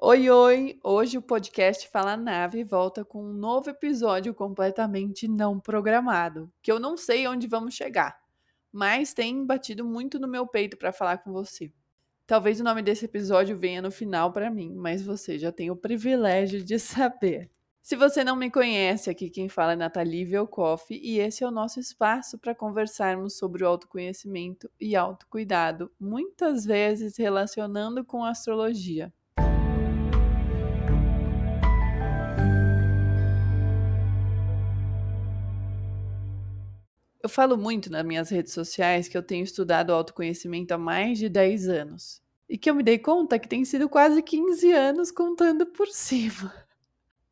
[0.00, 0.78] Oi, oi!
[0.84, 6.78] Hoje o podcast Fala Nave volta com um novo episódio completamente não programado, que eu
[6.78, 8.16] não sei onde vamos chegar,
[8.70, 11.72] mas tem batido muito no meu peito para falar com você.
[12.28, 15.74] Talvez o nome desse episódio venha no final para mim, mas você já tem o
[15.74, 17.50] privilégio de saber.
[17.82, 21.50] Se você não me conhece, aqui quem fala é Nathalie Velkoff e esse é o
[21.50, 29.12] nosso espaço para conversarmos sobre o autoconhecimento e autocuidado, muitas vezes relacionando com astrologia.
[37.20, 41.28] Eu falo muito nas minhas redes sociais que eu tenho estudado autoconhecimento há mais de
[41.28, 42.22] 10 anos.
[42.48, 46.54] E que eu me dei conta que tem sido quase 15 anos contando por cima.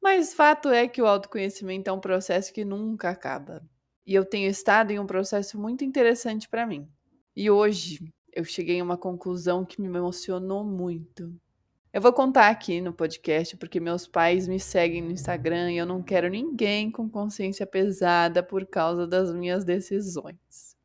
[0.02, 3.62] Mas fato é que o autoconhecimento é um processo que nunca acaba.
[4.04, 6.88] E eu tenho estado em um processo muito interessante para mim.
[7.34, 11.34] E hoje eu cheguei a uma conclusão que me emocionou muito.
[11.96, 15.86] Eu vou contar aqui no podcast porque meus pais me seguem no Instagram e eu
[15.86, 20.76] não quero ninguém com consciência pesada por causa das minhas decisões.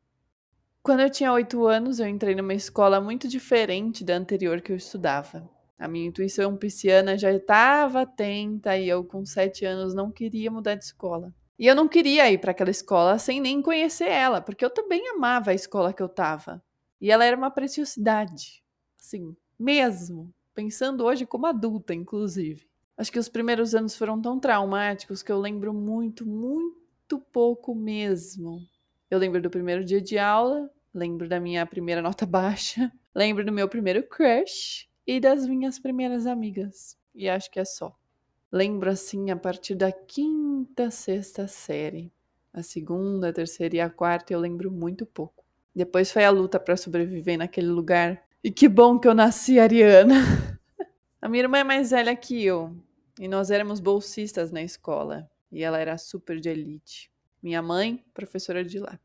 [0.82, 4.76] Quando eu tinha oito anos, eu entrei numa escola muito diferente da anterior que eu
[4.76, 5.46] estudava.
[5.78, 10.76] A minha intuição pisciana já estava atenta e eu, com sete anos, não queria mudar
[10.76, 11.30] de escola.
[11.58, 15.06] E eu não queria ir para aquela escola sem nem conhecer ela, porque eu também
[15.10, 16.64] amava a escola que eu estava.
[16.98, 18.64] E ela era uma preciosidade.
[18.98, 22.66] Assim, mesmo pensando hoje como adulta, inclusive.
[22.96, 28.60] Acho que os primeiros anos foram tão traumáticos que eu lembro muito, muito pouco mesmo.
[29.10, 33.52] Eu lembro do primeiro dia de aula, lembro da minha primeira nota baixa, lembro do
[33.52, 36.96] meu primeiro crush e das minhas primeiras amigas.
[37.14, 37.96] E acho que é só.
[38.50, 42.12] Lembro assim a partir da quinta, sexta série.
[42.52, 45.42] A segunda, a terceira e a quarta eu lembro muito pouco.
[45.74, 50.14] Depois foi a luta para sobreviver naquele lugar e que bom que eu nasci ariana.
[51.20, 52.76] A minha irmã é mais velha que eu.
[53.20, 55.30] E nós éramos bolsistas na escola.
[55.52, 57.12] E ela era super de elite.
[57.40, 58.98] Minha mãe, professora de lá.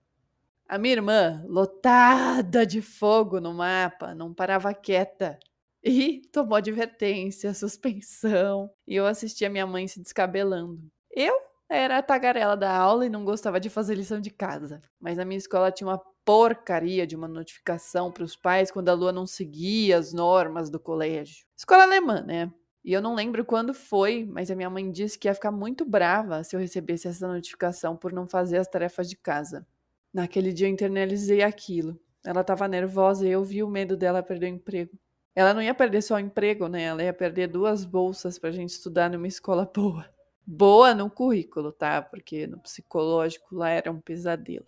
[0.67, 5.39] A minha irmã, lotada de fogo no mapa, não parava quieta.
[5.83, 8.71] E tomou advertência, suspensão.
[8.87, 10.81] E eu assistia minha mãe se descabelando.
[11.11, 11.39] Eu
[11.69, 14.81] era a tagarela da aula e não gostava de fazer lição de casa.
[14.99, 18.93] Mas na minha escola tinha uma porcaria de uma notificação para os pais quando a
[18.93, 21.45] lua não seguia as normas do colégio.
[21.55, 22.51] Escola alemã, né?
[22.83, 25.85] E eu não lembro quando foi, mas a minha mãe disse que ia ficar muito
[25.85, 29.65] brava se eu recebesse essa notificação por não fazer as tarefas de casa.
[30.13, 31.97] Naquele dia eu internalizei aquilo.
[32.25, 34.99] Ela estava nervosa e eu vi o medo dela perder o emprego.
[35.33, 36.83] Ela não ia perder só o emprego, né?
[36.83, 40.05] Ela ia perder duas bolsas para a gente estudar numa escola boa.
[40.45, 42.01] Boa no currículo, tá?
[42.01, 44.65] Porque no psicológico lá era um pesadelo.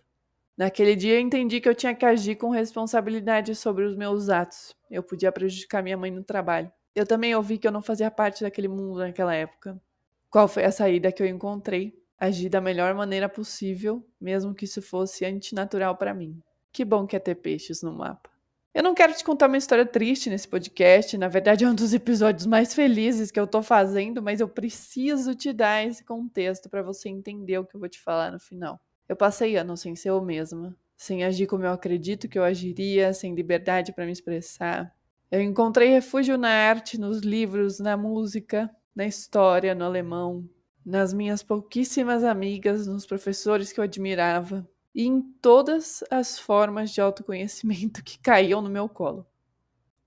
[0.60, 4.76] Naquele dia eu entendi que eu tinha que agir com responsabilidade sobre os meus atos.
[4.90, 6.70] Eu podia prejudicar minha mãe no trabalho.
[6.94, 9.80] Eu também ouvi que eu não fazia parte daquele mundo naquela época.
[10.28, 11.98] Qual foi a saída que eu encontrei?
[12.18, 16.38] Agir da melhor maneira possível, mesmo que isso fosse antinatural para mim.
[16.70, 18.28] Que bom que é ter peixes no mapa.
[18.74, 21.94] Eu não quero te contar uma história triste nesse podcast, na verdade é um dos
[21.94, 26.82] episódios mais felizes que eu tô fazendo, mas eu preciso te dar esse contexto para
[26.82, 28.78] você entender o que eu vou te falar no final.
[29.10, 33.12] Eu passei anos sem ser eu mesma, sem agir como eu acredito que eu agiria,
[33.12, 34.94] sem liberdade para me expressar.
[35.28, 40.48] Eu encontrei refúgio na arte, nos livros, na música, na história, no alemão,
[40.86, 47.00] nas minhas pouquíssimas amigas, nos professores que eu admirava e em todas as formas de
[47.00, 49.26] autoconhecimento que caíam no meu colo.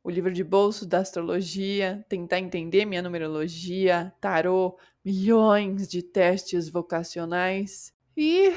[0.02, 7.94] O livro de bolso da astrologia, tentar entender minha numerologia, tarô, milhões de testes vocacionais
[8.16, 8.54] e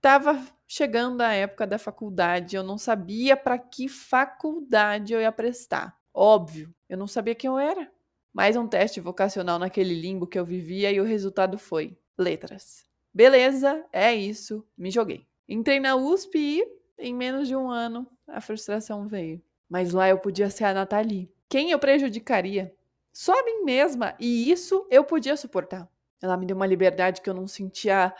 [0.00, 5.94] Tava chegando a época da faculdade, eu não sabia para que faculdade eu ia prestar.
[6.14, 7.90] Óbvio, eu não sabia quem eu era.
[8.32, 12.86] Mais um teste vocacional naquele limbo que eu vivia e o resultado foi letras.
[13.12, 15.26] Beleza, é isso, me joguei.
[15.46, 16.66] Entrei na USP e,
[16.98, 19.42] em menos de um ano, a frustração veio.
[19.68, 21.30] Mas lá eu podia ser a Nathalie.
[21.46, 22.74] Quem eu prejudicaria?
[23.12, 25.86] Só a mim mesma, e isso eu podia suportar.
[26.22, 28.14] Ela me deu uma liberdade que eu não sentia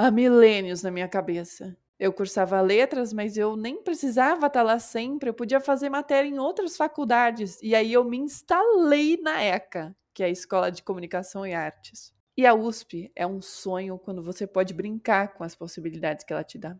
[0.00, 1.76] há milênios na minha cabeça.
[1.98, 6.38] Eu cursava letras, mas eu nem precisava estar lá sempre, eu podia fazer matéria em
[6.38, 7.58] outras faculdades.
[7.62, 12.14] E aí eu me instalei na ECA, que é a Escola de Comunicação e Artes.
[12.34, 16.42] E a USP é um sonho quando você pode brincar com as possibilidades que ela
[16.42, 16.74] te dá.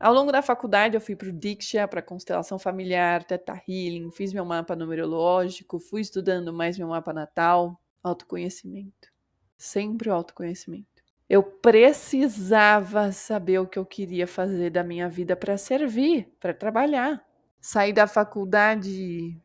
[0.00, 4.32] Ao longo da faculdade, eu fui para o Diksha, para constelação familiar, Teta Healing, fiz
[4.32, 9.12] meu mapa numerológico, fui estudando mais meu mapa natal, autoconhecimento.
[9.56, 10.93] Sempre autoconhecimento.
[11.28, 17.24] Eu precisava saber o que eu queria fazer da minha vida para servir, para trabalhar.
[17.60, 19.40] Saí da faculdade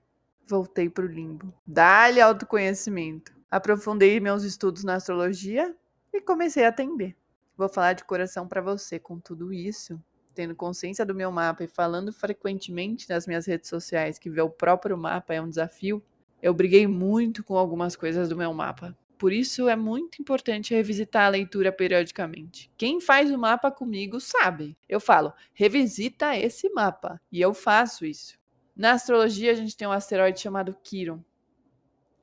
[0.49, 1.53] voltei para o limbo.
[1.65, 3.31] Dá-lhe autoconhecimento.
[3.51, 5.75] Aprofundei meus estudos na astrologia
[6.11, 7.15] e comecei a atender.
[7.55, 10.01] Vou falar de coração para você com tudo isso,
[10.33, 14.49] tendo consciência do meu mapa e falando frequentemente nas minhas redes sociais que ver o
[14.49, 16.01] próprio mapa é um desafio.
[16.41, 18.97] Eu briguei muito com algumas coisas do meu mapa.
[19.19, 22.71] Por isso é muito importante revisitar a leitura periodicamente.
[22.77, 24.77] Quem faz o mapa comigo sabe.
[24.87, 27.21] Eu falo, revisita esse mapa.
[27.29, 28.39] E eu faço isso.
[28.73, 31.21] Na astrologia, a gente tem um asteroide chamado Quiron.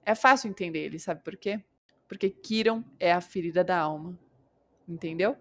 [0.06, 1.62] É fácil entender ele, sabe por quê?
[2.08, 4.18] Porque Quiron é a ferida da alma.
[4.88, 5.36] Entendeu?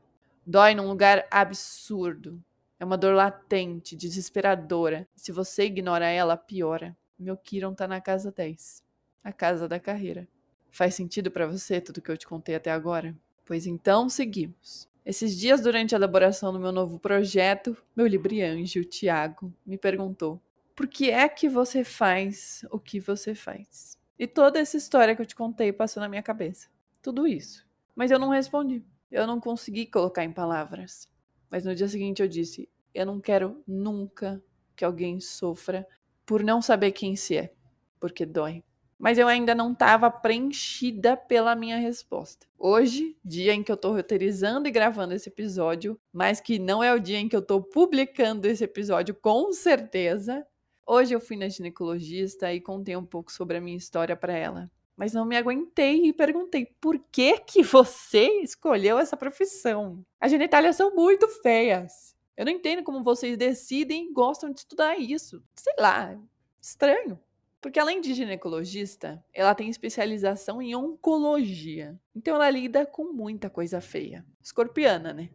[0.46, 2.44] Dói num lugar absurdo.
[2.78, 5.08] É uma dor latente, desesperadora.
[5.16, 6.98] Se você ignora ela, piora.
[7.18, 8.84] Meu Quiron tá na casa 10
[9.24, 10.28] a casa da carreira.
[10.76, 13.16] Faz sentido para você tudo que eu te contei até agora?
[13.46, 14.90] Pois então, seguimos.
[15.06, 20.38] Esses dias, durante a elaboração do meu novo projeto, meu librianjo, Tiago, me perguntou:
[20.76, 23.98] por que é que você faz o que você faz?
[24.20, 26.68] E toda essa história que eu te contei passou na minha cabeça.
[27.02, 27.66] Tudo isso.
[27.96, 28.84] Mas eu não respondi.
[29.10, 31.08] Eu não consegui colocar em palavras.
[31.50, 34.44] Mas no dia seguinte eu disse: eu não quero nunca
[34.76, 35.88] que alguém sofra
[36.26, 37.54] por não saber quem se é,
[37.98, 38.62] porque dói
[38.98, 42.48] mas eu ainda não estava preenchida pela minha resposta.
[42.58, 46.94] Hoje, dia em que eu estou roteirizando e gravando esse episódio, mas que não é
[46.94, 50.46] o dia em que eu estou publicando esse episódio, com certeza.
[50.86, 54.72] Hoje eu fui na ginecologista e contei um pouco sobre a minha história para ela.
[54.96, 60.06] Mas não me aguentei e perguntei por que que você escolheu essa profissão?
[60.20, 62.16] As genitálias são muito feias.
[62.38, 65.44] Eu não entendo como vocês decidem e gostam de estudar isso.
[65.56, 66.18] Sei lá,
[66.62, 67.20] estranho.
[67.66, 72.00] Porque além de ginecologista, ela tem especialização em oncologia.
[72.16, 74.24] Então ela lida com muita coisa feia.
[74.40, 75.32] Escorpiana, né?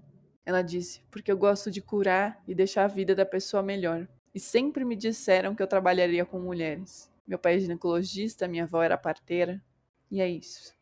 [0.47, 4.07] Ela disse: "Porque eu gosto de curar e deixar a vida da pessoa melhor.
[4.33, 7.11] E sempre me disseram que eu trabalharia com mulheres.
[7.27, 9.61] Meu pai é ginecologista, minha avó era parteira.
[10.09, 10.73] E é isso.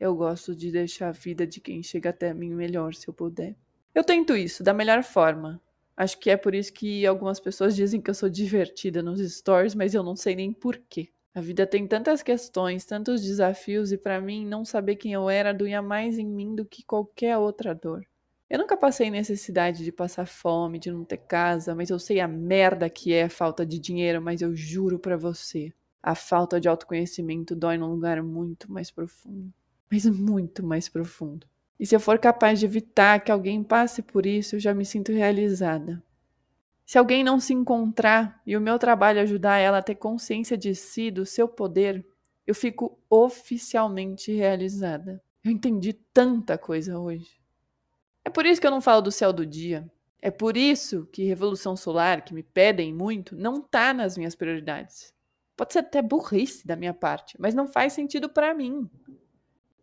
[0.00, 3.54] Eu gosto de deixar a vida de quem chega até mim melhor, se eu puder.
[3.94, 5.60] Eu tento isso da melhor forma,
[5.96, 9.74] Acho que é por isso que algumas pessoas dizem que eu sou divertida nos stories,
[9.74, 11.08] mas eu não sei nem porquê.
[11.34, 15.52] A vida tem tantas questões, tantos desafios, e para mim, não saber quem eu era
[15.52, 18.06] doía mais em mim do que qualquer outra dor.
[18.48, 22.28] Eu nunca passei necessidade de passar fome, de não ter casa, mas eu sei a
[22.28, 26.68] merda que é a falta de dinheiro, mas eu juro para você, a falta de
[26.68, 29.52] autoconhecimento dói num lugar muito mais profundo.
[29.90, 31.46] Mas muito mais profundo.
[31.78, 34.84] E se eu for capaz de evitar que alguém passe por isso, eu já me
[34.84, 36.02] sinto realizada.
[36.86, 40.74] Se alguém não se encontrar e o meu trabalho ajudar ela a ter consciência de
[40.74, 42.04] si, do seu poder,
[42.46, 45.22] eu fico oficialmente realizada.
[45.42, 47.40] Eu entendi tanta coisa hoje.
[48.24, 49.90] É por isso que eu não falo do céu do dia.
[50.20, 55.12] É por isso que Revolução Solar, que me pedem muito, não tá nas minhas prioridades.
[55.56, 58.88] Pode ser até burrice da minha parte, mas não faz sentido para mim.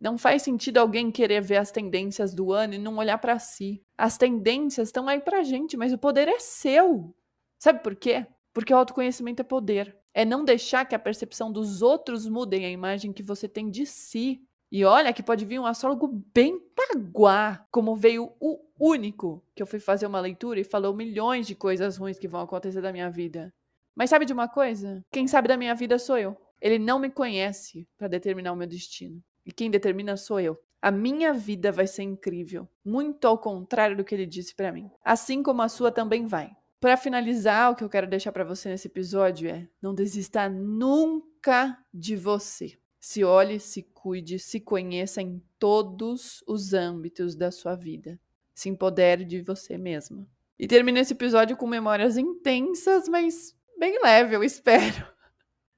[0.02, 3.80] Não faz sentido alguém querer ver as tendências do ano e não olhar para si.
[3.96, 7.14] As tendências estão aí pra gente, mas o poder é seu.
[7.56, 8.26] Sabe por quê?
[8.52, 9.96] Porque o autoconhecimento é poder.
[10.12, 13.86] É não deixar que a percepção dos outros mudem a imagem que você tem de
[13.86, 14.42] si.
[14.72, 19.66] E olha que pode vir um astrólogo bem paguá, como veio o único que eu
[19.68, 23.08] fui fazer uma leitura e falou milhões de coisas ruins que vão acontecer da minha
[23.08, 23.54] vida.
[23.94, 25.00] Mas sabe de uma coisa?
[25.12, 26.36] Quem sabe da minha vida sou eu.
[26.60, 29.22] Ele não me conhece para determinar o meu destino.
[29.44, 30.58] E quem determina sou eu.
[30.80, 34.90] A minha vida vai ser incrível, muito ao contrário do que ele disse para mim.
[35.04, 36.50] Assim como a sua também vai.
[36.80, 41.78] Para finalizar, o que eu quero deixar para você nesse episódio é: não desista nunca
[41.94, 42.76] de você.
[42.98, 48.18] Se olhe, se cuide, se conheça em todos os âmbitos da sua vida.
[48.52, 50.26] Se empodere de você mesma.
[50.58, 55.06] E termino esse episódio com memórias intensas, mas bem leve, eu espero.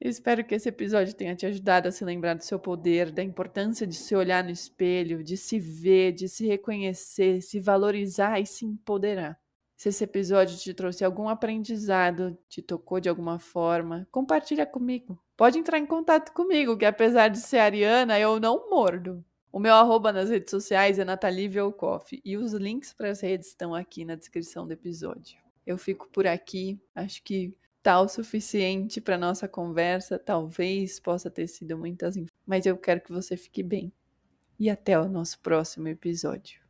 [0.00, 3.86] Espero que esse episódio tenha te ajudado a se lembrar do seu poder, da importância
[3.86, 8.66] de se olhar no espelho, de se ver, de se reconhecer, se valorizar e se
[8.66, 9.38] empoderar.
[9.76, 15.18] Se esse episódio te trouxe algum aprendizado, te tocou de alguma forma, compartilha comigo.
[15.36, 19.24] Pode entrar em contato comigo, que apesar de ser ariana, eu não mordo.
[19.50, 23.48] O meu arroba nas redes sociais é Nathalie Velkoff e os links para as redes
[23.48, 25.38] estão aqui na descrição do episódio.
[25.66, 27.54] Eu fico por aqui, acho que
[27.85, 30.19] tá o suficiente para nossa conversa.
[30.19, 33.93] Talvez possa ter sido muitas, mas eu quero que você fique bem.
[34.59, 36.63] E até o nosso próximo episódio.